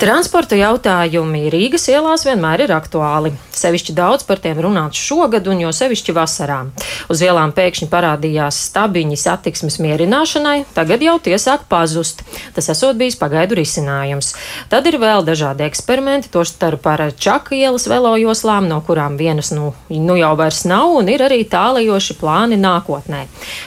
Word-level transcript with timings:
Transporta 0.00 0.56
jautājumi 0.56 1.50
Rīgas 1.52 1.82
ielās 1.92 2.22
vienmēr 2.24 2.62
ir 2.64 2.70
aktuāli. 2.72 3.34
Sevišķi 3.52 3.92
daudz 3.92 4.22
par 4.24 4.38
tiem 4.40 4.56
runāts 4.64 4.96
šogad, 4.96 5.44
un 5.52 5.58
jo 5.60 5.72
sevišķi 5.76 6.14
vasarā. 6.16 6.62
Uz 7.12 7.20
ielām 7.20 7.50
pēkšņi 7.52 7.88
parādījās 7.92 8.62
stabiņi 8.70 9.18
satiksmes 9.20 9.76
mierināšanai, 9.84 10.62
tagad 10.72 11.04
jau 11.04 11.18
tie 11.20 11.36
sāk 11.36 11.66
pazust. 11.68 12.22
Tas 12.56 12.70
esot 12.72 12.96
bijis 12.96 13.18
pagaidu 13.20 13.58
risinājums. 13.58 14.30
Tad 14.72 14.88
ir 14.88 14.96
vēl 15.02 15.20
dažādi 15.26 15.66
eksperimenti, 15.66 16.32
tostarp 16.32 16.80
par 16.86 17.04
Čaka 17.12 17.58
ielas 17.58 17.84
velojoslām, 17.92 18.70
no 18.72 18.80
kurām 18.86 19.20
vienas 19.20 19.52
nu, 19.52 19.74
nu 19.92 20.16
jau 20.16 20.32
vairs 20.40 20.62
nav, 20.64 20.94
un 21.02 21.12
ir 21.12 21.26
arī 21.28 21.42
tālajoši 21.44 22.16
plāni 22.22 22.56
nākotnē. 22.62 23.26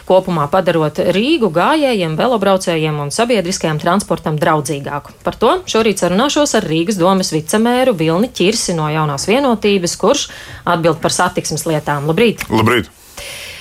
Kopumā 0.09 0.49
padarot 0.49 0.97
Rīgu 1.13 1.53
gājējiem, 1.53 2.17
velobraucējiem 2.17 2.99
un 3.05 3.13
sabiedriskajam 3.13 3.77
transportam 3.85 4.41
draudzīgāku. 4.41 5.19
Par 5.21 5.37
to 5.37 5.55
šorīt 5.69 6.01
sarunā 6.01 6.22
sarunāšos 6.23 6.55
ar 6.55 6.63
Rīgas 6.63 6.95
domas 6.95 7.33
vicemēru 7.33 7.93
Vilni 7.99 8.29
Čirsi 8.31 8.73
no 8.73 8.87
jaunās 8.87 9.27
vienotības, 9.27 9.95
kurš 9.99 10.29
atbild 10.63 11.01
par 11.01 11.11
satiksmes 11.11 11.65
lietām. 11.67 12.07
Labrīt! 12.07 12.45
Labrīt! 12.49 12.87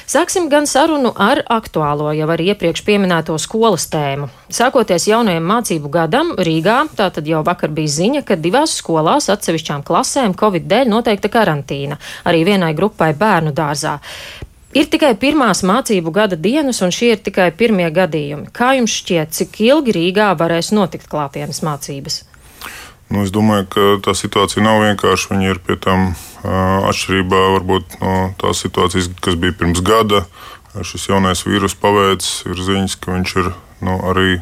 Sāksim 0.06 0.48
gan 0.50 0.66
sarunu 0.66 1.12
ar 1.16 1.41
aktuālo, 1.50 2.12
jau 2.14 2.28
ar 2.30 2.38
iepriekš 2.38 2.84
pieminēto 2.84 3.34
skolas 3.38 3.88
tēmu. 3.91 4.28
Sākoties 4.52 5.09
jaunajam 5.09 5.42
mācību 5.42 5.91
gadam 5.91 6.34
Rīgā, 6.38 6.84
tātad 6.95 7.27
jau 7.27 7.42
vakar 7.42 7.70
bija 7.72 7.88
ziņa, 7.88 8.22
ka 8.22 8.36
divās 8.36 8.77
skolās 8.78 9.30
atsevišķām 9.33 9.83
klasēm 9.83 10.36
Covid 10.38 10.69
dēļ 10.69 10.91
noteikta 10.92 11.33
karantīna, 11.33 11.98
arī 12.28 12.44
vienai 12.47 12.74
grupai 12.78 13.10
bērnu 13.14 13.55
dārzā. 13.56 13.98
Ir 14.77 14.86
tikai 14.88 15.14
pirmās 15.20 15.64
mācību 15.66 16.12
gada 16.14 16.36
dienas, 16.36 16.83
un 16.84 16.92
šie 16.94 17.14
ir 17.16 17.24
tikai 17.24 17.50
pirmie 17.56 17.91
gadījumi. 17.92 18.52
Kā 18.55 18.74
jums 18.78 18.94
šķiet, 19.02 19.33
cik 19.34 19.64
ilgi 19.64 19.97
Rīgā 19.97 20.33
varēs 20.38 20.74
notikt 20.77 21.10
klātienes 21.10 21.64
mācības? 21.64 22.22
Nu, 23.12 23.26
es 23.26 23.32
domāju, 23.34 23.66
ka 23.68 23.82
tā 24.06 24.14
situācija 24.16 24.64
nav 24.64 24.80
vienkārša. 24.86 25.34
Viņa 25.34 25.50
ir 25.52 25.60
pie 25.66 25.76
tam 25.76 26.14
atšķirībā 26.88 27.41
varbūt, 27.58 27.98
no 28.00 28.14
tās 28.41 28.62
situācijas, 28.64 29.10
kas 29.20 29.36
bija 29.41 29.56
pirms 29.60 29.82
gada. 29.84 30.24
Šis 30.72 31.10
jaunais 31.10 31.44
vīrus 31.44 31.77
paveids 31.77 32.46
ir 32.48 32.56
ziņas, 32.56 32.96
ka 33.02 33.12
viņš 33.12 33.34
ir 33.42 33.50
nu, 33.84 33.98
arī 34.08 34.38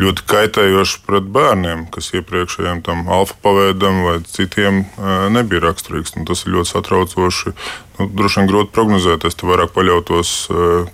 ļoti 0.00 0.24
kaitējoši 0.30 1.00
pret 1.06 1.26
bērniem, 1.34 1.86
kas 1.94 2.10
iepriekšējiem 2.16 2.82
tam 2.86 3.08
alfa 3.12 3.36
paveidam 3.44 4.02
vai 4.06 4.16
citiem 4.26 4.84
nebija 5.34 5.64
raksturīgs. 5.66 6.14
Un 6.18 6.28
tas 6.28 6.44
ir 6.44 6.54
ļoti 6.56 6.72
satraucoši. 6.72 7.54
Nu, 7.98 8.06
droši 8.16 8.40
vien 8.40 8.48
grūti 8.50 8.72
prognozēt. 8.74 9.26
Es 9.28 9.36
te 9.36 9.48
vairāk 9.48 9.74
paļautos, 9.76 10.30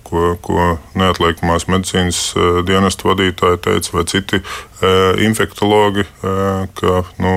ko, 0.06 0.24
ko 0.42 0.72
neatliekamās 0.98 1.68
medicīnas 1.70 2.22
dienestu 2.66 3.12
vadītāji 3.12 3.62
teica, 3.68 3.94
vai 3.94 4.04
citi 4.10 4.42
infektologi, 5.26 6.06
ka 6.20 7.04
nu, 7.22 7.36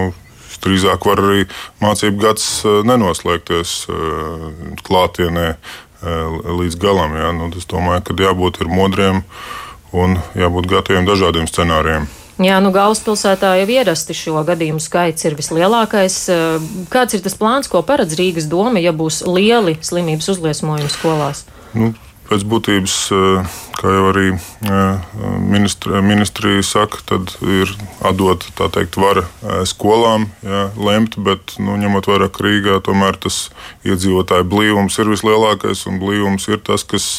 drīzāk 0.60 1.06
var 1.08 1.22
arī 1.24 1.46
mācību 1.80 2.20
gads 2.20 2.48
nenoslēgties 2.88 3.76
klātienē 4.84 5.54
līdz 6.60 6.80
galam. 6.80 7.16
Ja? 7.16 7.32
Nu, 7.36 7.48
es 7.56 7.68
domāju, 7.70 8.10
ka 8.10 8.18
jābūt 8.26 8.64
modriem 8.68 9.24
un 9.96 10.18
jābūt 10.38 10.70
gataviem 10.70 11.08
dažādiem 11.08 11.48
scenārijiem. 11.50 12.08
Jā, 12.40 12.62
nu 12.64 12.72
galvaspilsētā 12.72 13.52
jau 13.60 13.68
ierasti 13.68 14.16
šo 14.16 14.40
gadījumu 14.48 14.80
skaits 14.80 15.26
ir 15.28 15.36
vislielākais. 15.36 16.16
Kāds 16.92 17.18
ir 17.18 17.24
tas 17.26 17.36
plāns, 17.36 17.68
ko 17.68 17.82
paredz 17.84 18.16
Rīgas 18.16 18.48
doma, 18.48 18.80
ja 18.80 18.94
būs 18.96 19.26
lieli 19.28 19.76
slimības 19.84 20.32
uzliesmojumi 20.32 20.94
skolās? 20.94 21.44
Nu, 21.76 21.92
pēc 22.30 22.46
būtības, 22.50 22.96
kā 23.80 23.94
jau 23.96 24.06
arī 24.12 24.28
ministri, 25.50 26.02
ministrija 26.06 26.64
saka, 26.66 27.02
tad 27.10 27.34
ir 27.42 27.72
atdot 28.06 28.46
teikt, 28.60 29.00
vara 29.02 29.26
skolām 29.70 30.28
jā, 30.46 30.64
lemt, 30.78 31.18
bet 31.26 31.56
nu, 31.62 31.78
ņemot 31.82 32.10
vērā, 32.12 32.30
ka 32.34 32.46
Rīgā 32.46 32.80
tomēr 32.86 33.18
tas 33.22 33.48
iedzīvotāju 33.88 34.48
blīvums 34.50 35.00
ir 35.02 35.12
vislielākais, 35.12 35.86
un 35.90 36.02
blīvums 36.02 36.50
ir 36.52 36.62
tas, 36.66 36.86
kas 36.88 37.10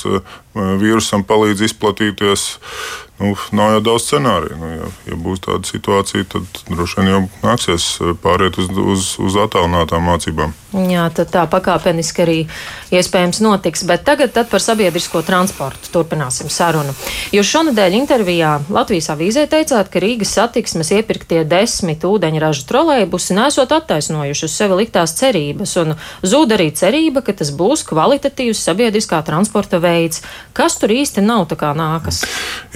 vīrusam 0.54 1.26
palīdz 1.26 1.66
izplatīties 1.68 2.46
nu, 3.20 3.34
nav 3.52 3.74
jau 3.76 3.82
daudz 3.90 4.06
scenāriju. 4.08 4.56
Nu, 4.60 4.70
ja, 4.72 4.88
ja 5.10 5.18
būs 5.20 5.42
tāda 5.44 5.68
situācija, 5.68 6.26
tad 6.32 6.62
droši 6.70 7.00
vien 7.00 7.12
jau 7.12 7.20
nāksies 7.44 7.90
eh, 8.00 8.14
pāriet 8.22 8.58
uz, 8.60 8.70
uz, 8.72 9.12
uz 9.20 9.38
attālinātām 9.44 10.08
mācībām. 10.08 10.56
Jā, 10.70 11.08
tad 11.10 11.32
tā 11.34 11.42
pakāpeniski 11.50 12.22
arī 12.22 12.36
iespējams 12.94 13.40
notiks. 13.42 13.82
Bet 13.88 14.04
tagad 14.06 14.36
par 14.50 14.62
sabiedrisko 14.62 15.24
transportu 15.26 15.90
turpināsim 15.90 16.50
sarunu. 16.52 16.94
Jūs 17.34 17.50
šonadēļ 17.50 17.96
intervijā 17.98 18.52
Latvijas 18.70 19.10
avīzē 19.10 19.48
teicāt, 19.50 19.90
ka 19.90 20.02
Rīgas 20.02 20.36
satiksmes 20.38 20.92
iepirktie 20.94 21.42
desmit 21.48 22.06
ūdeņraža 22.06 22.68
trolēbusi 22.70 23.34
nesot 23.34 23.74
attaisnojuši 23.74 24.46
uz 24.46 24.54
sevi 24.54 24.78
liktās 24.84 25.16
cerības, 25.18 25.74
un 25.82 25.96
zūd 26.22 26.54
arī 26.54 26.70
cerība, 26.78 27.24
ka 27.26 27.34
tas 27.42 27.50
būs 27.50 27.82
kvalitatīvs 27.90 28.62
sabiedriskā 28.70 29.24
transporta 29.26 29.82
veids. 29.82 30.22
Kas 30.54 30.78
tur 30.78 30.94
īsti 30.94 31.26
nav 31.26 31.48
tā 31.50 31.58
kā 31.58 31.74
nākas? 31.74 32.22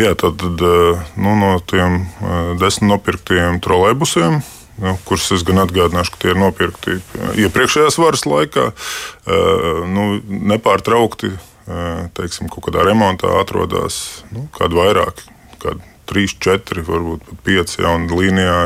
Jā, 0.01 0.17
tad 0.19 0.34
Tad 0.37 0.61
eh, 0.61 1.01
nu, 1.17 1.35
no 1.39 1.55
tiem 1.67 2.03
eh, 2.03 2.53
desmit 2.61 2.91
nopirktiem 2.91 3.61
trolēbusiem 3.65 4.41
nu, 4.83 4.95
kurus 5.07 5.31
es 5.37 5.45
gan 5.47 5.63
atgādināšu, 5.63 6.15
ka 6.15 6.23
tie 6.23 6.33
ir 6.33 6.41
nopirkti 6.41 6.97
eh, 6.99 7.43
iepriekšējās 7.47 7.99
varas 8.03 8.25
laikā, 8.27 8.71
nu, 9.95 10.07
nepārtraukti 10.55 11.31
teiksim, 12.19 12.51
kaut 12.53 12.67
kādā 12.67 12.83
remontā 12.85 13.31
atrodas 13.41 14.25
nu, 14.35 14.49
kādi 14.53 14.77
vairāki. 14.77 15.31
Kādi 15.63 15.93
3, 16.11 16.35
4, 16.45 16.83
varbūt 16.85 17.23
pat 17.25 17.39
5 17.47 17.79
jaunu 17.81 18.19
līnijā. 18.19 18.59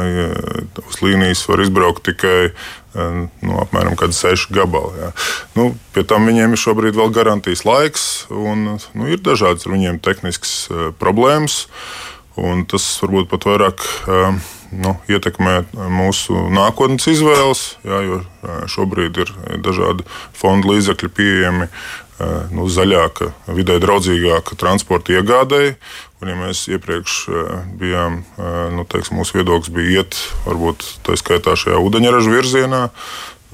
Uz 0.83 0.99
līnijas 1.05 1.45
var 1.47 1.63
izbraukt 1.63 2.03
tikai 2.09 2.49
nu, 2.95 3.57
apmēram 3.63 3.97
6 3.99 4.53
gabali. 4.55 4.99
Jā. 5.03 5.11
Nu, 5.59 5.71
pie 5.95 6.05
tam 6.09 6.29
viņiem 6.29 6.55
ir 6.55 6.63
šobrīd 6.63 6.99
vēl 6.99 7.13
garantijas 7.15 7.65
laiks, 7.69 8.05
un 8.33 8.79
nu, 8.79 9.09
ir 9.09 9.21
dažādas 9.25 9.69
viņiem 9.69 10.01
tehniskas 10.05 10.69
problēmas. 11.01 11.67
Tas 12.71 12.85
varbūt 13.03 13.27
pat 13.33 13.49
vairāk 13.49 13.83
nu, 14.71 14.93
ietekmē 15.11 15.55
mūsu 15.91 16.37
nākotnes 16.55 17.09
izvēles, 17.11 17.63
jā, 17.83 18.03
jo 18.07 18.19
šobrīd 18.71 19.19
ir 19.25 19.33
dažādi 19.65 20.07
fondu 20.39 20.71
līdzekļi 20.71 21.11
pieejami 21.17 21.67
nu, 22.55 22.67
zaļāka, 22.71 23.33
vidē 23.55 23.79
draudzīgāka 23.83 24.59
transporta 24.59 25.15
iegādēji. 25.19 25.77
Un, 26.19 26.27
ja 26.33 26.35
mēs 26.35 26.65
iepriekš 26.67 27.17
bijām, 27.79 28.23
nu, 28.75 28.83
teiksim, 28.91 29.21
mūsu 29.21 29.39
viedoklis 29.39 29.71
bija 29.71 30.01
iet, 30.01 30.17
varbūt 30.49 30.83
tā 31.07 31.15
skaitā 31.15 31.55
šajā 31.55 31.79
ūdeņraža 31.79 32.33
virzienā, 32.33 32.81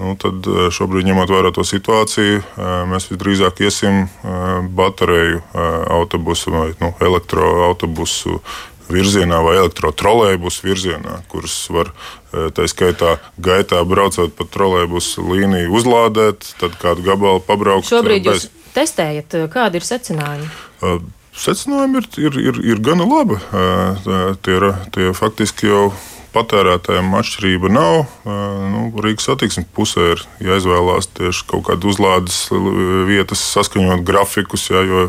nu, 0.00 0.14
tad 0.16 0.48
šobrīd, 0.72 1.04
ņemot 1.10 1.28
vērā 1.28 1.52
to 1.52 1.60
situāciju, 1.68 2.40
mēs 2.88 3.10
visdrīzāk 3.12 3.60
iesim 3.66 4.06
bateriju 4.78 5.42
autobusu 5.92 6.54
vai 6.54 6.70
nu, 6.80 6.94
elektroautobusu 7.04 8.40
virzienā 8.88 9.38
vai 9.44 9.58
elektrotrolēbusu 9.60 10.64
virzienā, 10.64 11.18
kuras 11.28 11.58
var 11.72 11.92
tā 12.56 12.64
skaitā 12.68 13.18
gaitā 13.44 13.80
braucot 13.88 14.32
pa 14.36 14.48
trolēbusu 14.56 15.24
līniju 15.24 15.72
uzlādēt, 15.76 16.48
tad 16.60 16.80
kādu 16.80 17.04
gabalu 17.04 17.44
pabraukt. 17.44 17.88
Šobrīd 17.92 18.24
bez... 18.24 18.48
jūs 18.48 18.72
testējat, 18.76 19.36
kādi 19.52 19.80
ir 19.80 19.86
secinājumi? 19.88 20.48
Secinājumi 21.34 21.98
ir, 21.98 22.10
ir, 22.22 22.40
ir, 22.48 22.58
ir 22.74 22.82
gana 22.84 23.06
labi. 23.08 23.40
Tie, 24.46 24.58
tie 24.94 25.14
faktiski 25.18 25.70
jau 25.70 25.86
patērētājiem 26.34 27.12
atšķirība 27.14 27.70
nav. 27.70 27.96
Nu, 28.26 28.84
Rīgas 29.02 29.28
satiksmes 29.28 29.68
pusē 29.74 30.06
ir 30.14 30.22
jāizvēlās 30.42 31.08
tieši 31.14 31.44
kaut 31.50 31.66
kāda 31.68 31.88
uzlādes 31.90 32.38
vietas, 33.08 33.42
saskaņot 33.54 34.02
grafikus, 34.06 34.66
jā, 34.72 34.82
jo 34.88 35.04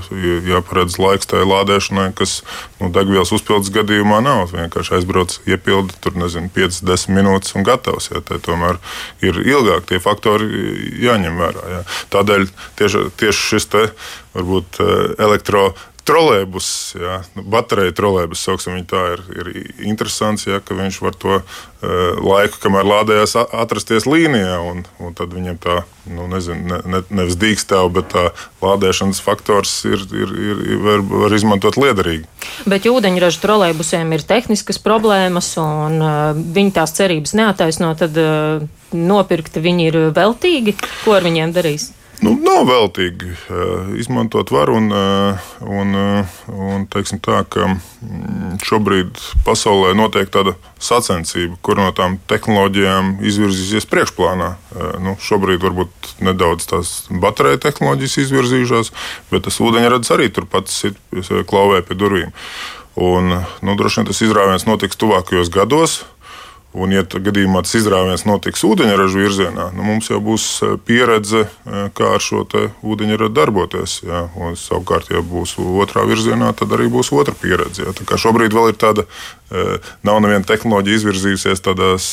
jāparedz 0.49 0.99
laiks 1.01 1.29
tajā 1.31 1.47
lādēšanai, 1.49 2.11
kas 2.17 2.37
nu, 2.81 2.91
degvielas 2.93 3.33
uzpildes 3.35 3.73
gadījumā 3.75 4.21
nav. 4.25 4.53
Vienkārši 4.53 4.99
aizbrauc, 4.99 5.39
iepildi 5.49 5.97
tur 6.03 6.17
nezinu, 6.21 6.51
5-10 6.55 7.17
minūtes 7.17 7.57
un 7.57 7.65
gatavs. 7.67 8.11
Jā, 8.13 8.21
tomēr 8.35 8.79
ir 9.25 9.41
ilgāk 9.41 9.89
tie 9.89 10.01
faktori 10.03 10.49
jāņem 11.05 11.41
vērā. 11.41 11.65
Jā. 11.73 11.81
Tādēļ 12.13 12.47
tieši, 12.79 13.09
tieši 13.17 13.51
šis 13.53 13.69
te 13.73 13.89
varbūt 14.35 14.81
elektroenerģijas 15.17 15.93
trolēbus, 16.05 16.67
jā, 16.99 17.19
nu, 17.35 17.43
bateriju 17.55 17.93
trolēbus, 17.97 18.43
sauksim 18.45 18.75
viņu 18.77 18.87
tā, 18.89 19.01
ir, 19.15 19.23
ir 19.33 19.49
interesants, 19.89 20.45
jā, 20.47 20.59
ka 20.63 20.77
viņš 20.77 20.99
var 21.01 21.17
to 21.17 21.33
uh, 21.39 21.45
laiku, 22.21 22.59
kamēr 22.63 22.85
lādējās, 22.89 23.35
atrasties 23.43 24.05
līnijā, 24.09 24.59
un, 24.61 24.83
un 25.01 25.17
tad 25.17 25.33
viņam 25.33 25.57
tā, 25.63 25.79
nu, 26.11 26.27
nezinu, 26.31 26.61
ne, 26.69 26.79
ne, 26.93 27.01
nevis 27.21 27.39
dīkstāv, 27.41 27.89
bet 27.97 28.13
tā 28.13 28.27
lādēšanas 28.61 29.23
faktors 29.25 29.73
ir, 29.89 30.05
ir, 30.13 30.37
ir, 30.45 30.77
var, 30.85 31.03
var 31.25 31.35
izmantot 31.35 31.79
liederīgi. 31.81 32.29
Bet 32.69 32.85
ūdeņraža 32.89 33.41
trolēbusiem 33.41 34.13
ir 34.15 34.25
tehniskas 34.29 34.81
problēmas, 34.81 35.55
un 35.61 35.99
uh, 35.99 36.31
viņi 36.35 36.77
tās 36.77 36.93
cerības 36.97 37.33
neataisno, 37.37 37.93
tad 37.97 38.17
uh, 38.21 38.65
nopirkti 38.95 39.63
viņi 39.63 39.89
ir 39.89 40.01
veltīgi. 40.15 40.77
Ko 41.03 41.17
ar 41.17 41.25
viņiem 41.25 41.53
darīs? 41.55 41.91
Nu, 42.25 42.31
nav 42.41 42.63
veltīgi. 42.65 43.27
Izmantot 44.01 44.49
var 44.53 44.71
un, 44.73 44.89
un, 45.61 45.97
un 46.49 46.85
teiksim 46.89 47.19
tā, 47.23 47.43
mm, 47.45 48.55
šobrīd 48.65 49.19
pasaulē 49.45 49.91
notiek 49.97 50.31
tāda 50.33 50.55
sacensība, 50.81 51.59
kur 51.65 51.77
no 51.77 51.91
tām 51.95 52.17
tehnoloģijām 52.31 53.19
izvirzīsies 53.29 53.85
priekšplānā. 53.91 54.49
Nu, 55.05 55.13
šobrīd 55.21 55.61
varbūt 55.67 56.15
nedaudz 56.25 56.65
tās 56.71 56.95
bateriju 57.11 57.61
tehnoloģijas 57.67 58.17
izvirzījušās, 58.25 58.91
bet 59.29 59.45
tas 59.45 59.61
ūdeņrads 59.61 60.15
arī 60.15 60.31
turpat 60.33 60.73
klauvē 61.45 61.83
pie 61.85 61.99
durvīm. 61.99 62.33
Un, 62.95 63.27
nu, 63.61 63.75
droši 63.75 64.01
vien 64.01 64.07
tas 64.07 64.21
izrāviens 64.23 64.65
notiks 64.65 64.97
tuvākajos 64.97 65.51
gados. 65.51 65.99
Un, 66.75 66.91
ja 66.91 67.05
gadījumā 67.07 67.61
tas 67.63 67.77
izrāviens 67.79 68.25
notiks 68.27 68.65
ūdeņraža 68.67 69.19
virzienā, 69.21 69.69
nu, 69.77 69.83
mums 69.87 70.09
jau 70.11 70.19
būs 70.23 70.45
eh, 70.65 70.73
pieredze, 70.83 71.45
eh, 71.47 71.85
kā 71.95 72.09
ar 72.17 72.23
šo 72.23 72.43
ūdeņradu 72.83 73.31
darboties. 73.35 74.01
Jā. 74.03 74.25
Un, 74.35 74.57
savukārt, 74.59 75.07
ja 75.13 75.23
būs 75.23 75.55
otrā 75.61 76.03
virzienā, 76.09 76.51
tad 76.57 76.75
arī 76.75 76.89
būs 76.91 77.13
otra 77.15 77.35
pieredze. 77.39 77.87
Jā. 77.87 78.19
Šobrīd 78.19 78.55
vēl 78.55 78.73
ir 78.73 78.79
tāda, 78.81 79.07
eh, 79.55 79.79
nav 80.03 80.19
neviena 80.25 80.43
tehnoloģija 80.47 80.99
izvirzījusies 80.99 81.63
tādās 81.63 82.09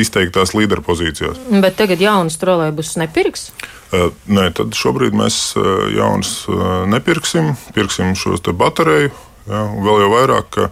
izteiktās 0.00 0.56
līderpozīcijās. 0.56 1.44
Bet 1.60 1.76
tagad 1.76 2.00
jaunas 2.00 2.40
trolēļus 2.40 2.96
nepirks? 3.04 3.50
Nē, 3.92 4.48
tad 4.56 4.74
šobrīd 4.74 5.14
mēs 5.14 5.54
jaunus 5.94 6.32
nepirksim. 6.90 7.54
Pirksim 7.76 8.16
šos 8.18 8.42
bateriju. 8.56 9.12
Jā, 9.46 9.60
vēl 9.78 10.00
jau 10.02 10.08
vairāk, 10.10 10.48
ka 10.50 10.70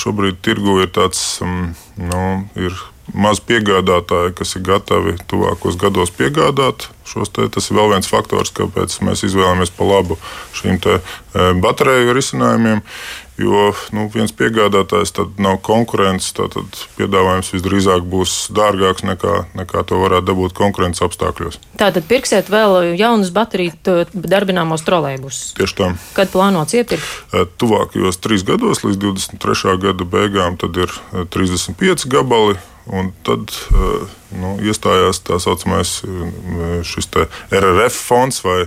Šobrīd 0.00 0.40
tirgu 0.44 0.80
ir 0.84 0.90
tāds 0.94 1.20
mm, 1.44 1.70
nu, 2.10 2.24
ir 2.58 2.76
maz 3.14 3.40
piegādātāji, 3.44 4.34
kas 4.38 4.56
ir 4.56 4.66
gatavi 4.66 5.16
tuvākos 5.30 5.78
gados 5.80 6.12
piegādāt 6.14 6.88
šos 7.10 7.32
te. 7.34 7.48
Tas 7.50 7.70
ir 7.70 7.78
vēl 7.78 7.94
viens 7.94 8.10
faktors, 8.10 8.52
kāpēc 8.54 9.00
mēs 9.06 9.24
izvēlamies 9.26 9.72
pa 9.74 9.88
labu 9.88 10.20
šīm 10.56 10.78
bateriju 11.62 12.14
risinājumiem. 12.16 12.84
Jo 13.40 13.70
nu, 13.96 14.02
viens 14.12 14.34
piegādātājs 14.36 15.14
tad 15.16 15.38
nav 15.40 15.62
konkurence, 15.64 16.34
tad 16.36 16.52
piedāvājums 16.98 17.48
visdrīzāk 17.54 18.04
būs 18.04 18.34
dārgāks 18.52 19.06
nekā, 19.08 19.36
nekā 19.56 19.84
to 19.88 19.96
varētu 20.02 20.26
dabūt 20.28 20.52
konkurences 20.58 21.00
apstākļos. 21.06 21.56
Tātad 21.80 22.04
pirksiet 22.10 22.52
vēl 22.52 22.92
jaunas 23.00 23.32
bateriju 23.32 24.04
darbināmos 24.12 24.84
trolēļus. 24.84 25.38
Tieši 25.56 25.78
tā. 25.78 25.88
Kad 26.18 26.34
plānots 26.34 26.76
iepirkt? 26.76 27.32
Tuvākajos 27.56 28.20
trīs 28.20 28.44
gados, 28.44 28.84
līdz 28.84 29.00
23. 29.06 29.78
gada 29.86 30.04
beigām, 30.04 30.60
tad 30.60 30.76
ir 30.76 30.92
35 31.32 32.10
gabali. 32.12 32.60
Un 32.88 33.10
tad 33.26 33.52
nu, 34.32 34.54
iestājās 34.64 35.20
tā 35.26 35.36
saucamais 35.42 36.00
šis 36.88 37.10
RRF 37.52 38.00
fonds 38.08 38.40
vai 38.44 38.62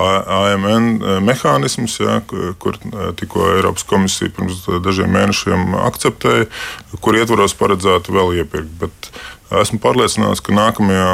AMN 0.00 1.02
e, 1.02 1.14
mehānisms, 1.26 1.96
ja, 2.00 2.20
kur 2.62 2.78
tikko 3.18 3.48
Eiropas 3.56 3.82
komisija 3.90 4.30
pirms 4.36 4.62
dažiem 4.84 5.10
mēnešiem 5.10 5.74
akceptēja, 5.82 6.46
kur 7.02 7.18
ietvaros 7.18 7.56
paredzētu 7.58 8.14
vēl 8.14 8.36
iepirkt. 8.40 8.70
Bet 8.80 9.10
esmu 9.60 9.80
pārliecināts, 9.82 10.44
ka 10.46 10.54
nākamajā 10.54 11.10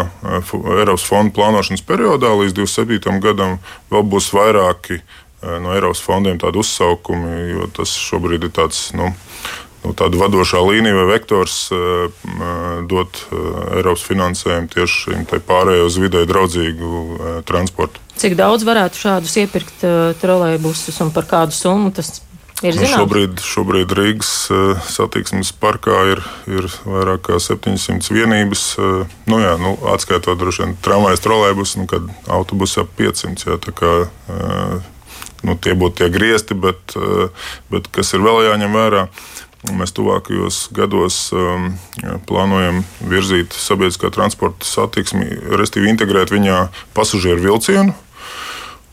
Eiropas 0.76 1.06
fonda 1.08 1.32
plānošanas 1.38 1.86
periodā 1.88 2.34
līdz 2.36 2.58
27. 2.60 3.16
gadam 3.24 3.56
vēl 3.90 4.04
būs 4.12 4.28
vairāki 4.36 5.00
no 5.40 5.72
Eiropas 5.72 6.02
fondiem 6.04 6.36
tādi 6.42 6.60
uzsaukumi, 6.60 7.32
jo 7.54 7.70
tas 7.76 7.96
šobrīd 7.96 8.44
ir 8.44 8.52
tāds. 8.56 8.90
Nu, 8.96 9.08
nu, 9.86 9.94
tāda 9.96 10.18
vadošā 10.20 10.60
līnija 10.66 10.98
vai 10.98 11.06
vektors 11.14 11.56
dot 12.90 13.22
Eiropas 13.30 14.04
finansējumu 14.08 14.72
tieši 14.74 15.02
šim 15.06 15.24
pārējai 15.46 15.86
uz 15.86 15.98
vidē 16.02 16.26
draudzīgu 16.28 17.02
transportu. 17.48 18.02
Cik 18.16 18.34
daudz 18.38 18.66
varētu 18.66 18.98
šādus 18.98 19.34
iepirkt 19.44 19.84
trolēļbusus 20.22 21.02
un 21.04 21.12
par 21.14 21.28
kādu 21.30 21.54
summu? 21.54 21.92
Tas 21.94 22.18
Ir 22.64 22.72
nu, 22.72 22.86
šobrīd, 22.88 23.40
šobrīd 23.44 23.90
Rīgas 23.92 24.30
satiksmes 24.88 25.50
parkā 25.60 25.96
ir, 26.14 26.22
ir 26.48 26.68
vairāk 26.88 27.26
kā 27.28 27.36
700 27.42 28.08
vienības. 28.16 28.62
Nu, 29.28 29.40
jā, 29.42 29.58
nu, 29.60 29.74
atskaitot 29.92 30.40
droši 30.40 30.62
vien 30.62 30.72
tramvajas, 30.80 31.20
trolēļbus, 31.26 31.74
nu, 31.82 31.84
kad 31.90 32.08
autobusi 32.32 32.80
ap 32.80 32.94
500. 32.96 33.44
Jā, 33.50 33.58
kā, 33.76 33.92
nu, 35.44 35.58
tie 35.60 35.76
būtu 35.76 36.00
tie 36.00 36.08
griezti, 36.14 36.56
bet, 36.56 36.96
bet 37.68 37.92
kas 37.92 38.16
ir 38.16 38.24
vēl 38.24 38.46
jāņem 38.48 38.80
vērā? 38.80 39.04
Mēs 39.74 39.90
tuvākajos 39.96 40.60
gados 40.76 41.16
um, 41.34 41.72
plānojam 42.28 42.84
virzīt 43.10 43.54
sabiedriskā 43.56 44.12
transporta 44.14 44.66
satiksmi, 44.68 45.26
respektīvi 45.58 45.90
integrēt 45.90 46.30
viņā 46.34 46.60
pasažieru 46.94 47.48
vilcienu 47.48 47.96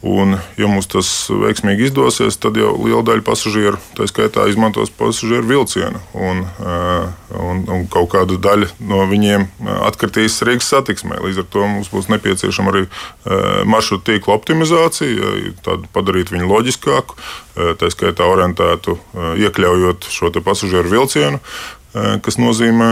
Un, 0.04 0.36
ja 0.60 0.68
mums 0.68 0.90
tas 0.92 1.08
veiksmīgi 1.32 1.86
izdosies, 1.88 2.36
tad 2.44 2.58
jau 2.60 2.74
liela 2.76 3.06
daļa 3.08 3.24
pasažieru, 3.24 3.78
tā 3.96 4.04
skaitā, 4.12 4.50
izmantos 4.52 4.92
pasažieru 5.00 5.48
vilcienu. 5.48 6.02
Un, 6.12 6.42
eh, 6.44 7.06
un, 7.40 7.62
un 7.72 7.86
kaut 7.88 8.10
kāda 8.12 8.36
daļa 8.36 8.68
no 8.84 9.06
viņiem 9.08 9.46
eh, 9.48 9.70
atkritīs 9.88 10.42
Rīgas 10.44 10.68
satiksmē. 10.74 11.22
Līdz 11.24 11.46
ar 11.46 11.48
to 11.56 11.64
mums 11.72 11.92
būs 11.94 12.10
nepieciešama 12.12 12.74
arī 12.74 12.82
eh, 12.84 13.62
maršrutu 13.64 14.10
tīkla 14.12 14.36
optimizācija, 14.36 15.32
tādu 15.64 15.88
padarīt 15.96 16.36
viņu 16.36 16.52
loģiskāku, 16.52 17.16
tā 17.54 17.88
skaitā 17.94 18.26
orientētu, 18.26 18.96
iekļaujot 19.40 20.08
šo 20.10 20.32
pasažieru 20.44 20.90
vilcienu 20.90 21.40
kas 21.94 22.40
nozīmē, 22.42 22.92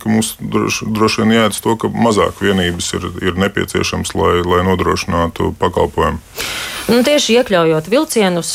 ka 0.00 0.08
mums 0.08 0.34
droši, 0.40 0.88
droši 0.88 1.22
vien 1.22 1.34
jāiet 1.36 1.56
uz 1.56 1.60
to, 1.64 1.76
ka 1.76 1.90
mazāk 1.92 2.40
vienības 2.40 2.88
ir, 2.96 3.06
ir 3.20 3.38
nepieciešams, 3.40 4.14
lai, 4.16 4.34
lai 4.46 4.62
nodrošinātu 4.66 5.52
pakalpojumu. 5.60 6.18
Nu, 6.88 7.02
tieši 7.06 7.36
iekļaujot 7.38 7.92
vilcienus, 7.92 8.54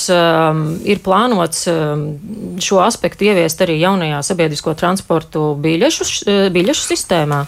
ir 0.84 1.02
plānots 1.06 1.64
šo 2.66 2.82
aspektu 2.84 3.30
ieviest 3.30 3.62
arī 3.64 3.78
jaunajā 3.84 4.20
sabiedrisko 4.26 4.74
transportu 4.80 5.52
biļešu, 5.62 6.10
biļešu 6.54 6.88
sistēmā. 6.90 7.46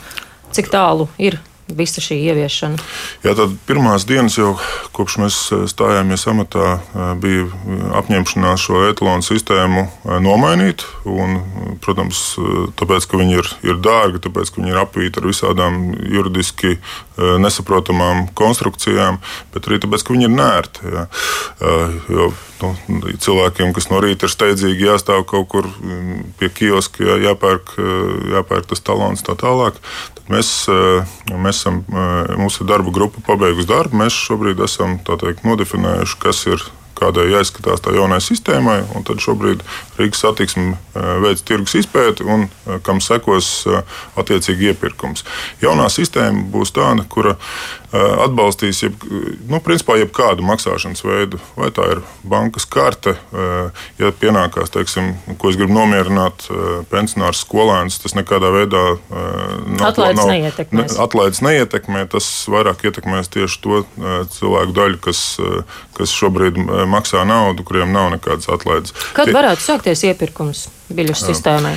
Cik 0.55 0.71
tālu 0.73 1.09
ir 1.21 1.37
visa 1.75 2.01
šī 2.03 2.17
ieviešana? 2.29 2.79
Jā, 3.25 3.35
tad 3.37 3.53
pirmās 3.69 4.05
dienas 4.09 4.37
jau 4.39 4.53
kopš 4.95 5.17
mēs 5.23 5.37
eh, 5.53 5.63
stājāmies 5.69 6.25
amatā, 6.31 6.79
eh, 6.79 7.11
bija 7.21 7.47
apņemšanās 7.99 8.65
šo 8.65 8.83
etalonu 8.89 9.25
sistēmu 9.25 9.85
nomainīt. 10.23 10.85
Un, 11.09 11.39
protams, 11.83 12.21
tāpēc, 12.79 13.07
ka 13.09 13.19
viņi 13.19 13.39
ir, 13.39 13.49
ir 13.65 13.79
dārgi, 13.83 14.21
tāpēc, 14.25 14.51
ka 14.51 14.61
viņi 14.61 14.73
ir 14.73 14.81
apvīti 14.81 15.21
ar 15.21 15.27
visādām 15.29 15.79
juridiski 16.09 16.77
nesaprotamām 17.17 18.29
konstrukcijām, 18.37 19.19
bet 19.53 19.67
arī 19.67 19.81
tāpēc, 19.83 20.05
ka 20.05 20.15
viņi 20.15 20.29
ir 20.29 20.35
nērti. 20.35 20.93
Jā. 20.93 21.07
Jo 22.09 22.29
nu, 22.61 22.71
cilvēkiem, 23.23 23.73
kas 23.75 23.89
no 23.91 23.99
rīta 24.03 24.27
ir 24.27 24.33
steidzīgi 24.33 24.87
jāstāv 24.89 25.25
kaut 25.29 25.49
kur 25.51 25.69
pie 26.39 26.51
kioska, 26.53 27.03
jā, 27.05 27.17
jāpērk, 27.29 27.75
jāpērk 28.35 28.69
tas 28.71 28.83
talons 28.85 29.23
tā 29.25 29.35
tālāk. 29.39 29.79
Mēs, 30.29 30.49
mēs 31.33 31.61
esam, 31.61 31.79
mūsu 32.37 32.67
darba 32.69 32.93
grupa 32.93 33.23
pabeigusi 33.25 33.69
darbu. 33.69 33.97
Mēs 34.03 34.17
šobrīd 34.27 34.61
esam 34.61 34.99
teikt, 35.07 35.41
nodefinējuši, 35.47 36.19
kas 36.21 36.43
ir 36.51 36.65
kādai 36.99 37.29
jāizskatās 37.31 37.81
tā 37.83 37.93
jaunai 37.95 38.19
sistēmai. 38.23 38.81
Tad 39.07 39.23
šobrīd 39.23 39.63
Rīgas 39.99 40.23
satiksme 40.25 40.75
veids 41.23 41.45
tirgus 41.47 41.77
izpēti 41.79 42.27
un 42.27 42.47
kam 42.85 43.01
sekos 43.03 43.63
attiecīgi 44.19 44.73
iepirkums. 44.73 45.25
Jaunā 45.63 45.87
sistēma 45.93 46.45
būs 46.53 46.75
tāda, 46.75 47.07
kura 47.09 47.37
atbalstīs 47.93 48.83
jeb, 48.83 49.03
nu, 49.49 49.59
principā, 49.65 49.95
jebkādu 49.97 50.45
maksāšanas 50.45 51.01
veidu. 51.05 51.39
Vai 51.57 51.71
tā 51.73 51.87
ir 51.95 52.01
bankas 52.21 52.67
karte, 52.69 53.15
ja 53.99 54.11
pienākās, 54.21 54.69
teiksim, 54.73 55.15
ko 55.41 55.49
es 55.49 55.57
gribu 55.57 55.73
nomierināt, 55.73 56.45
pensionārs 56.91 57.41
skolēns, 57.45 57.97
tas 58.03 58.13
nekādā 58.17 58.51
veidā 58.53 58.83
nav, 59.09 59.87
atlaides, 59.89 60.21
nav, 60.21 60.33
neietekmēs. 60.35 60.93
Ne, 60.93 61.03
atlaides 61.05 61.41
neietekmē. 61.45 62.05
Tas 62.13 62.29
vairāk 62.51 62.85
ietekmēs 62.89 63.31
tieši 63.33 63.61
to 63.65 63.81
cilvēku 64.37 64.77
daļu, 64.77 65.01
kas, 65.09 65.23
kas 65.97 66.13
šobrīd 66.13 66.61
maksā 66.89 67.25
naudu, 67.27 67.65
kuriem 67.65 67.93
nav 67.95 68.11
nekādas 68.15 68.51
atlaides. 68.53 68.93
Kad 69.17 69.33
varētu 69.33 69.65
sākties 69.65 70.05
iepirkums 70.11 70.67
biļešu 70.93 71.31
sistēmai? 71.31 71.75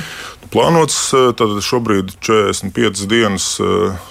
Plānots 0.51 0.97
tad 1.39 1.53
šobrīd 1.63 2.15
45 2.23 3.05
dienas 3.09 3.45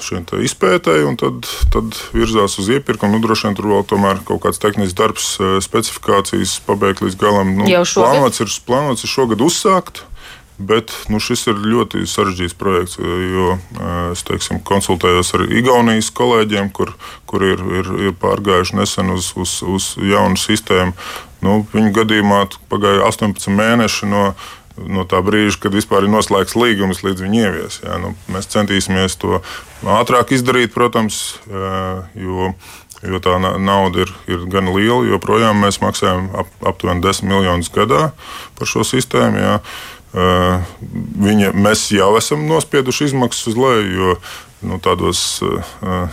šiem 0.03 0.25
izpētēji, 0.47 1.05
un 1.09 1.19
tad, 1.21 1.51
tad 1.75 1.99
virzās 2.15 2.57
uz 2.63 2.71
iepirkumu. 2.73 3.19
Nu, 3.19 3.25
droši 3.27 3.49
vien 3.49 3.59
tur 3.59 3.69
vēl 3.73 3.85
tomēr 3.91 4.23
kaut 4.29 4.45
kāds 4.47 4.63
tehnisks 4.63 4.97
darbs, 4.99 5.35
specifikācijas 5.67 6.57
pabeigt 6.67 7.05
līdz 7.05 7.19
galam. 7.21 7.53
Nu, 7.61 7.69
plānots, 7.69 8.43
ir, 8.43 8.57
plānots 8.67 9.05
ir 9.05 9.13
šogad 9.13 9.45
uzsākt. 9.45 10.07
Bet 10.63 10.93
nu, 11.11 11.19
šis 11.23 11.47
ir 11.51 11.59
ļoti 11.59 12.05
sarežģīts 12.07 12.55
projekts, 12.61 12.99
jo 13.01 13.57
es 14.13 14.23
teiksim, 14.29 14.61
konsultējos 14.69 15.33
ar 15.35 15.47
Igaunijas 15.49 16.13
kolēģiem, 16.15 16.69
kur, 16.77 16.93
kur 17.27 17.43
ir, 17.47 17.63
ir, 17.81 17.89
ir 18.09 18.17
pārgājuši 18.21 18.79
nesen 18.79 19.11
uz, 19.15 19.33
uz, 19.41 19.57
uz 19.65 19.89
jaunu 19.99 20.39
sistēmu. 20.39 20.95
Nu, 21.43 21.57
viņu 21.73 21.91
gadījumā 21.97 22.45
pagāja 22.71 23.09
18 23.09 23.51
mēneši 23.57 24.11
no, 24.13 24.29
no 24.77 25.07
tā 25.09 25.21
brīža, 25.25 25.61
kad 25.65 25.75
vispār 25.77 26.07
ir 26.07 26.13
noslēgts 26.13 26.57
līgums, 26.59 27.03
līdz 27.07 27.25
viņi 27.25 27.43
ievies. 27.43 27.81
Jā, 27.85 27.99
nu, 28.03 28.15
mēs 28.33 28.51
centīsimies 28.53 29.19
to 29.21 29.43
ātrāk 29.83 30.33
izdarīt, 30.37 30.75
protams, 30.75 31.25
jo 32.19 32.53
jo 33.03 33.19
tā 33.23 33.35
nauda 33.41 34.05
ir, 34.05 34.13
ir 34.31 34.45
gan 34.51 34.71
liela. 34.71 35.03
Joprojām 35.11 35.63
mēs 35.65 35.81
maksājam 35.83 36.29
ap, 36.39 36.53
aptuveni 36.73 37.03
10 37.05 37.27
miljonus 37.27 37.73
gadā 37.75 38.13
par 38.59 38.71
šo 38.71 38.87
sistēmu. 38.87 39.43
Jā. 39.43 39.57
Viņa, 40.13 41.53
mēs 41.57 41.87
jau 41.95 42.13
esam 42.19 42.45
nospieduši 42.51 43.11
izmaksas 43.11 43.53
uz 43.53 43.59
leju, 43.59 43.93
jo 43.97 44.17
nu, 44.63 44.79
tādos 44.83 45.43
uh, 45.43 46.09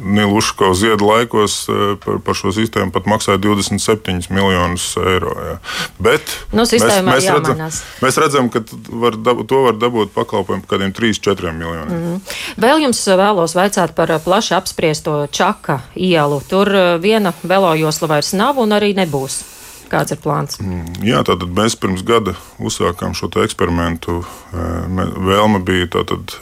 Niluško 0.00 0.72
ziedu 0.78 1.08
laikos 1.10 1.56
uh, 1.68 1.94
par, 2.00 2.20
par 2.24 2.38
šo 2.38 2.52
sistēmu 2.54 2.94
pat 2.94 3.08
maksāja 3.10 3.40
27 3.42 4.30
miljonus 4.34 4.86
eiro. 5.00 5.34
Jā. 5.44 5.56
Bet 5.98 6.34
nu, 6.52 6.64
mēs, 6.64 6.74
mēs, 7.06 7.28
redzam, 7.28 7.62
mēs 8.04 8.20
redzam, 8.22 8.50
ka 8.52 8.64
var 9.04 9.18
dabūt, 9.18 9.50
to 9.50 9.62
var 9.66 9.78
dabūt 9.80 10.14
pakalpojumu 10.16 10.66
par 10.66 10.76
kādiem 10.76 10.94
3-4 10.96 11.54
miljoniem. 11.58 11.88
Mm 11.88 12.02
-hmm. 12.06 12.34
Vēl 12.66 12.82
jums 12.86 13.06
vēlos 13.06 13.56
vaicāt 13.58 13.94
par 13.94 14.14
plaši 14.24 14.54
apspriesto 14.54 15.26
Čaka 15.26 15.80
ielu. 15.94 16.42
Tur 16.48 16.68
viena 17.00 17.32
velojosla 17.42 18.08
vairs 18.08 18.32
nav 18.32 18.58
un 18.58 18.72
arī 18.72 18.94
nebūs. 18.94 19.59
Kāds 19.90 20.14
ir 20.14 20.20
plāns? 20.22 20.60
Mm, 20.62 21.00
jā, 21.02 21.20
tātad 21.26 21.50
mēs 21.56 21.74
pirms 21.80 22.04
gada 22.06 22.36
uzsākām 22.62 23.16
šo 23.18 23.30
eksperimentu. 23.42 24.20
Vēlme 24.52 25.58
bija 25.66 25.88
tātad, 25.98 26.36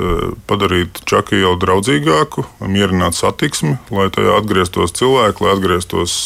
padarīt 0.50 1.00
Čaku 1.08 1.38
ielu 1.38 1.56
draudzīgāku, 1.62 2.44
mierināt 2.68 3.16
satiksmi, 3.16 3.78
lai 3.94 4.08
tajā 4.12 4.36
atgrieztos 4.40 4.92
cilvēki, 4.98 5.44
lai 5.44 5.54
atgrieztos 5.56 6.18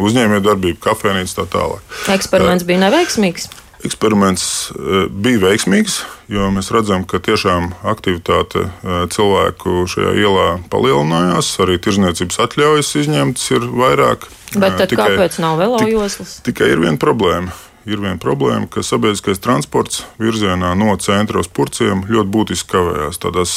uzņēmējdarbība, 0.00 0.82
kafejnīca 0.90 1.40
tā 1.40 1.48
tālāk. 1.56 1.98
Eksperiments 2.12 2.68
bija 2.68 2.84
neveiksmīgs. 2.84 3.48
Eksperiments 3.86 4.44
e, 4.74 5.04
bija 5.08 5.40
veiksmīgs, 5.46 6.00
jo 6.28 6.50
mēs 6.52 6.68
redzam, 6.74 7.06
ka 7.08 7.20
tiešām 7.24 7.70
aktivitāte 7.88 8.66
e, 8.66 8.98
cilvēku 9.14 9.86
šajā 9.88 10.12
ielā 10.20 10.48
palielinājās. 10.72 11.54
Arī 11.64 11.78
tirzniecības 11.80 12.42
atļaujas 12.44 12.92
izņemtas 13.00 13.48
ir 13.56 13.64
vairāk. 13.64 14.28
Bet 14.52 14.76
e, 14.76 14.90
tikai, 14.92 15.14
kāpēc 15.14 15.40
nav 15.40 15.56
velojoslas? 15.62 16.38
Tik, 16.40 16.52
tikai 16.52 16.72
ir 16.74 16.84
viena 16.84 17.00
problēma. 17.00 17.56
Ir 17.90 17.98
viena 17.98 18.18
problēma, 18.22 18.68
ka 18.70 18.84
sabiedriskais 18.86 19.42
transports 19.42 20.04
virzienā 20.20 20.76
no 20.78 20.92
centra 21.02 21.42
uz 21.42 21.48
purciem 21.50 22.04
ļoti 22.06 22.30
būtiski 22.30 22.70
kavējās. 22.70 23.18
Tādās 23.18 23.54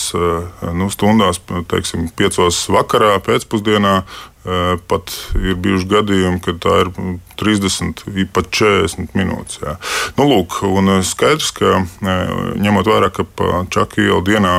nu, 0.73 0.89
stundās, 0.89 1.41
teiksim, 1.69 2.07
piecos 2.17 2.63
vakarā, 2.73 3.19
pēcpusdienā, 3.25 3.99
Pat 4.91 5.13
ir 5.39 5.55
bijuši 5.63 5.87
gadījumi, 5.87 6.41
kad 6.43 6.57
tā 6.65 6.73
ir 6.83 6.89
30, 7.39 8.01
pat 8.35 8.49
40 8.51 9.15
minūtes. 9.15 9.61
Jā. 9.63 9.77
Nu, 10.17 10.25
lūk, 10.27 10.57
un 10.67 10.97
skaidrs, 11.07 11.53
ka 11.55 11.85
ņemot 12.59 12.89
vērā, 12.91 13.07
ka 13.15 13.23
pa 13.23 13.63
Čaku 13.71 14.03
ielu 14.03 14.19
dienā 14.27 14.57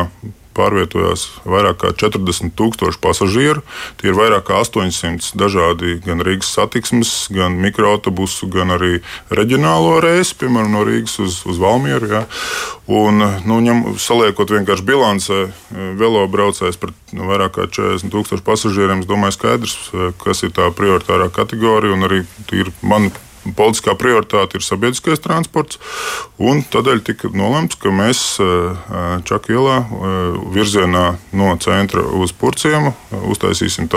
pārvietojās 0.55 1.27
vairāk 1.49 1.81
kā 1.83 1.93
40 2.05 2.55
tūkstoši 2.59 3.01
pasažieru. 3.03 3.65
Tie 4.01 4.11
ir 4.11 4.19
vairāk 4.19 4.47
kā 4.49 4.61
800 4.63 5.35
dažādi 5.41 5.99
gan 6.05 6.23
Rīgas 6.25 6.53
satiksmes, 6.57 7.13
gan 7.35 7.59
mikroautobusu, 7.63 8.49
gan 8.53 8.75
arī 8.77 9.01
reģionālo 9.35 9.99
reisi, 10.05 10.37
piemēram, 10.41 10.73
no 10.75 10.85
Rīgas 10.87 11.19
uz, 11.25 11.41
uz 11.49 11.61
Valmieru. 11.63 12.11
Ja. 12.11 12.25
Un, 12.91 13.23
nu, 13.49 13.61
ņem, 13.65 13.85
saliekot 14.03 14.53
vienkārši 14.55 14.87
bilancē, 14.87 15.41
velo 15.99 16.25
braucējs 16.31 16.81
par 16.81 16.95
nu, 17.17 17.29
vairāk 17.31 17.57
kā 17.59 17.69
40 17.69 18.13
tūkstošu 18.13 18.45
pasažieriem, 18.47 19.05
es 19.05 19.11
domāju, 19.11 19.39
skaidrs, 19.39 19.79
kas 20.23 20.45
ir 20.45 20.53
tā 20.57 20.69
prioritārā 20.77 21.31
kategorija 21.33 21.97
un 21.97 22.09
arī 22.09 22.25
ir 22.53 22.75
man 22.85 23.11
politiskā 23.53 23.95
prioritāte 23.99 24.59
ir 24.59 24.65
sabiedriskais 24.65 25.21
transports. 25.25 25.81
Tādēļ 26.75 27.03
tika 27.05 27.31
nolemts, 27.35 27.77
ka 27.81 27.93
mēs 27.95 28.23
eh, 28.43 28.47
eh, 28.47 29.17
Čakielā 29.29 29.77
eh, 29.85 30.39
virzienā 30.55 31.05
no 31.37 31.51
centra 31.63 32.03
uz 32.03 32.33
Purciemu 32.33 32.95
uztaisīsim 33.31 33.91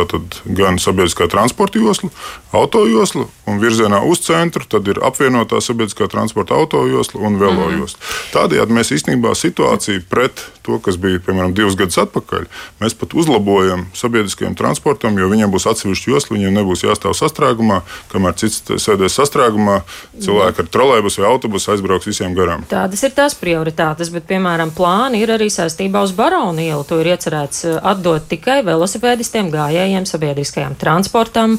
gan 0.57 0.77
sabiedriskā 0.81 1.27
transporta 1.31 1.79
joslu, 1.79 2.11
autojoslu, 2.55 3.27
un 3.47 3.61
virzienā 3.61 4.03
uz 4.05 4.21
centru 4.25 4.67
tad 4.69 4.87
ir 4.87 5.01
apvienotā 5.05 5.61
sabiedriskā 5.63 6.09
transporta 6.11 6.57
autojosla 6.57 7.23
un 7.23 7.39
velojosla. 7.41 7.97
Mm. 7.97 8.29
Tādējādi 8.35 8.77
mēs 8.77 8.93
īstenībā 8.97 9.33
situāciju 9.37 10.05
pret 10.11 10.43
to, 10.67 10.77
kas 10.83 11.00
bija 11.01 11.21
piemēram 11.24 11.55
divus 11.57 11.77
gadus 11.79 12.00
atpakaļ, 12.03 12.47
mēs 12.83 12.95
pat 13.00 13.15
uzlabojam 13.17 13.88
sabiedriskajam 13.97 14.57
transportam, 14.59 15.17
jo 15.19 15.29
viņiem 15.31 15.53
būs 15.53 15.67
atsevišķa 15.71 16.13
josla, 16.13 16.38
viņiem 16.38 16.59
nebūs 16.59 16.83
jāstāv 16.86 17.15
sastrēgumā, 17.17 17.81
kamēr 18.12 18.38
cits 18.39 18.63
sēdēs 18.83 19.17
sastrēgumā 19.17 19.79
cilvēki 20.24 20.63
ar 20.63 20.71
trolēbus 20.74 21.19
vai 21.21 21.29
autobusu 21.31 21.74
aizbrauks 21.74 22.09
visiem 22.09 22.36
garām. 22.38 22.65
Tādas 22.69 23.03
ir 23.07 23.13
tās 23.15 23.36
prioritātes, 23.38 24.12
bet, 24.13 24.27
piemēram, 24.29 24.74
plāni 24.75 25.21
ir 25.24 25.33
arī 25.38 25.50
saistībā 25.53 26.03
uz 26.05 26.13
Baronu 26.17 26.63
ielu. 26.63 26.83
To 26.88 27.00
ir 27.01 27.12
iecerēts 27.13 27.63
uh, 27.67 27.77
atdot 27.93 28.27
tikai 28.31 28.59
velosipēdistiem, 28.67 29.51
gājējiem, 29.53 30.07
sabiedriskajam 30.09 30.77
transportam. 30.79 31.57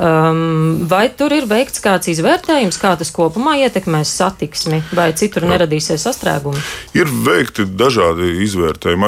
Um, 0.00 0.86
vai 0.90 1.06
tur 1.12 1.34
ir 1.36 1.48
veikts 1.50 1.82
kāds 1.84 2.10
izvērtējums, 2.12 2.78
kā 2.80 2.94
tas 3.00 3.12
kopumā 3.14 3.56
ietekmēs 3.64 4.12
satiksmi, 4.20 4.82
vai 4.96 5.10
citur 5.18 5.46
neradīsies 5.48 6.06
sastrēgumi? 6.06 6.62
Ir 6.98 7.10
veikti 7.26 7.66
dažādi 7.68 8.32
izvērtējumi. 8.46 8.49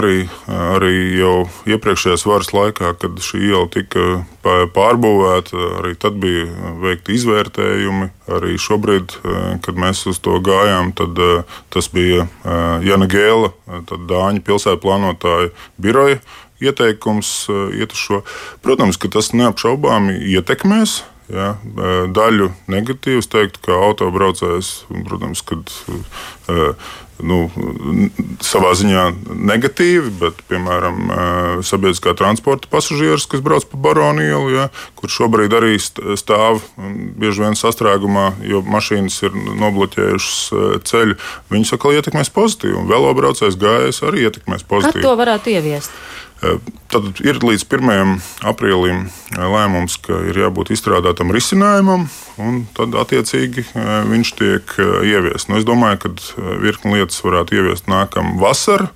Arī, 0.03 0.27
arī 0.49 0.93
jau 1.19 1.35
iepriekšējās 1.71 2.25
varas 2.29 2.53
laikā, 2.55 2.93
kad 3.01 3.23
šī 3.23 3.41
iela 3.51 3.67
tika 3.73 4.23
pārbūvēta, 4.43 5.65
arī 5.81 5.95
tad 6.01 6.19
bija 6.23 6.75
veikti 6.83 7.17
izvērtējumi. 7.19 8.11
Arī 8.33 8.57
šobrīd, 8.61 9.17
kad 9.65 9.79
mēs 9.79 10.05
uz 10.11 10.21
to 10.23 10.39
gājām, 10.45 10.93
tad 10.97 11.19
tas 11.75 11.91
bija 11.93 12.29
Jana 12.87 13.09
Gēla, 13.11 13.53
Dāņu 13.93 14.45
pilsētu 14.47 14.83
plānotāja 14.83 15.53
biroja 15.83 16.21
ieteikums 16.63 17.49
iet 17.75 17.95
uz 17.95 18.03
šo. 18.03 18.21
Protams, 18.63 19.01
ka 19.01 19.11
tas 19.11 19.33
neapšaubāmi 19.35 20.21
ietekmēs 20.37 21.01
Ja, 21.33 21.55
daļu 22.13 22.51
negatīvas 22.69 23.31
teikt, 23.33 23.61
ka 23.65 23.77
autobraucējs, 23.87 24.73
protams, 25.07 25.41
kad, 25.49 25.71
nu, 27.21 27.45
savā 28.45 28.73
ziņā 28.79 29.05
negatīvi, 29.37 30.13
bet, 30.21 30.41
piemēram, 30.51 30.99
sabiedriskā 31.67 32.15
transporta 32.19 32.71
pasažieris, 32.73 33.29
kas 33.31 33.45
brauc 33.45 33.67
pa 33.69 33.81
Baronu 33.85 34.25
ielu, 34.25 34.55
ja, 34.55 34.69
kur 34.99 35.13
šobrīd 35.13 35.55
arī 35.59 35.77
stāv 35.83 36.63
bieži 36.79 37.45
vien 37.45 37.59
sastrēgumā, 37.59 38.27
jo 38.49 38.63
mašīnas 38.65 39.21
ir 39.29 39.37
nobloķējušas 39.63 40.83
ceļu, 40.89 41.19
viņus 41.53 41.77
atkal 41.77 41.99
ietekmēs 41.99 42.33
pozitīvi. 42.35 42.79
Un 42.81 42.91
velobraucējs 42.91 43.61
gājējs 43.61 44.03
arī 44.09 44.27
ietekmēs 44.29 44.67
pozitīvi. 44.69 45.03
Kā 45.03 45.09
to 45.11 45.17
varētu 45.21 45.57
ieviest? 45.57 45.95
Tad 46.93 47.21
ir 47.23 47.39
līdz 47.39 47.63
1. 47.71 48.15
aprīlim 48.51 49.05
lēmums, 49.39 49.95
ka 50.03 50.19
ir 50.29 50.41
jābūt 50.43 50.73
izstrādātam 50.75 51.31
risinājumam, 51.33 52.09
un 52.43 52.65
tad 52.77 52.97
attiecīgi 52.99 53.65
viņš 54.11 54.33
tiek 54.41 54.75
ieviests. 54.81 55.47
Nu, 55.49 55.61
es 55.61 55.69
domāju, 55.69 56.03
ka 56.03 56.11
virkni 56.65 56.99
lietas 56.99 57.23
varētu 57.25 57.61
ieviest 57.61 57.87
nākamā 57.93 58.35
vasarā. 58.43 58.91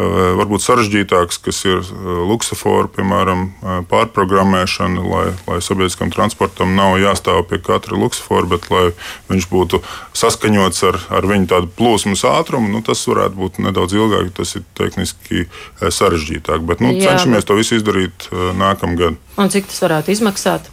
Eh, 0.00 0.04
varbūt 0.38 0.62
sarežģītāks, 0.64 1.36
kas 1.44 1.58
ir 1.68 1.82
eh, 1.84 2.06
luksofora, 2.24 2.88
piemēram, 2.94 3.42
eh, 3.44 3.82
pārprogrammēšana, 3.90 5.04
lai, 5.04 5.26
lai 5.44 5.58
sabiedriskam 5.60 6.08
transportam 6.14 6.72
nav 6.78 6.96
jāstāv 7.02 7.42
pie 7.50 7.60
katra 7.60 7.98
luksofora, 8.00 8.48
bet 8.54 8.70
lai 8.72 8.86
viņš 9.28 9.48
būtu 9.52 9.82
saskaņots 10.16 10.82
ar, 10.88 11.00
ar 11.20 11.28
viņu 11.28 11.50
tādu 11.52 11.68
plūsmas 11.76 12.24
ātrumu. 12.24 12.72
Nu, 12.72 12.80
tas 12.80 13.04
varētu 13.04 13.36
būt 13.36 13.60
nedaudz 13.68 13.92
ilgāk, 13.98 14.32
tas 14.40 14.56
ir 14.56 14.64
tehniski 14.80 15.44
sarežģītāk. 15.84 16.64
Bet 16.64 16.80
nu, 16.80 16.94
Jā, 16.96 17.12
cenšamies 17.12 17.44
bet... 17.44 17.50
to 17.52 17.60
visu 17.60 17.76
izdarīt 17.76 18.30
nākamgad. 18.32 19.20
Un 19.36 19.52
cik 19.52 19.68
tas 19.68 19.84
varētu 19.84 20.16
izmaksāt? 20.16 20.72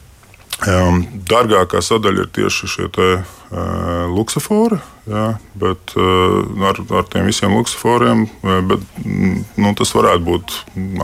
Um, 0.67 1.05
dārgākā 1.29 1.79
sadaļa 1.79 2.25
ir 2.25 2.31
tieši 2.35 2.67
šie 2.67 2.87
te, 2.91 3.05
uh, 3.23 4.09
luksofori, 4.11 4.75
jā, 5.07 5.23
bet 5.61 5.93
uh, 5.95 6.65
ar, 6.67 6.81
ar 6.99 7.05
tiem 7.07 7.29
visiem 7.29 7.55
luksuforiem 7.55 8.25
bet, 8.67 8.83
nu, 8.99 9.71
tas 9.79 9.93
varētu 9.95 10.25
būt 10.27 10.57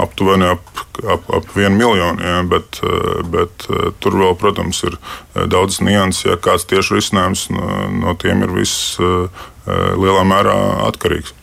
aptuveni 0.03 0.49
ap, 0.49 0.83
ap, 1.07 1.31
ap 1.39 1.47
vienu 1.55 1.79
miljonu. 1.79 2.19
Jā, 2.19 2.43
bet, 2.51 2.81
uh, 2.83 3.23
bet 3.31 3.69
uh, 3.69 3.93
tur 4.03 4.19
vēl, 4.19 4.35
protams, 4.41 4.83
ir 4.89 4.99
daudz 5.47 5.79
nianses. 5.79 6.25
Ja 6.27 6.35
kāds 6.35 6.67
tieši 6.67 6.99
risinājums 6.99 7.47
no, 7.55 7.69
no 7.95 8.17
tiem 8.19 8.43
ir 8.43 8.51
viss 8.59 8.99
uh, 8.99 9.31
lielā 9.67 10.23
mērā 10.27 10.55
atkarīgs. 10.89 11.33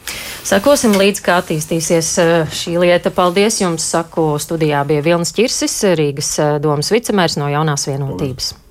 Sekosim 0.42 0.96
līdz, 0.98 1.20
kā 1.22 1.36
attīstīsies 1.38 2.08
eh, 2.18 2.32
šī 2.50 2.74
lieta. 2.82 3.12
Paldies 3.14 3.60
jums, 3.62 3.86
saku, 3.94 4.32
studijā 4.42 4.82
bija 4.88 5.04
Vilnis 5.06 5.30
Čirsis, 5.36 5.78
Rīgas 5.98 6.34
eh, 6.42 6.56
domas 6.62 6.90
vicemērs 6.94 7.38
no 7.38 7.50
jaunās 7.52 7.86
vienotības. 7.86 8.52
Paldies. 8.52 8.61